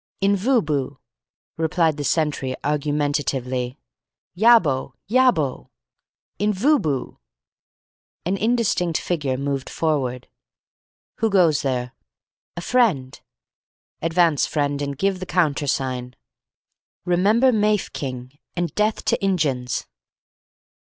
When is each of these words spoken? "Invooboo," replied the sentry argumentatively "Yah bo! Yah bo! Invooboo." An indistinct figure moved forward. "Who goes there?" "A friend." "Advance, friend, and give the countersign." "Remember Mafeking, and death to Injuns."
"Invooboo," 0.23 0.97
replied 1.57 1.97
the 1.97 2.03
sentry 2.03 2.55
argumentatively 2.63 3.77
"Yah 4.33 4.57
bo! 4.57 4.95
Yah 5.05 5.29
bo! 5.31 5.69
Invooboo." 6.39 7.19
An 8.25 8.35
indistinct 8.35 8.99
figure 8.99 9.37
moved 9.37 9.69
forward. 9.69 10.27
"Who 11.17 11.29
goes 11.29 11.61
there?" 11.61 11.91
"A 12.57 12.61
friend." 12.61 13.21
"Advance, 14.01 14.47
friend, 14.47 14.81
and 14.81 14.97
give 14.97 15.19
the 15.19 15.27
countersign." 15.27 16.15
"Remember 17.05 17.51
Mafeking, 17.51 18.39
and 18.55 18.73
death 18.73 19.05
to 19.05 19.23
Injuns." 19.23 19.85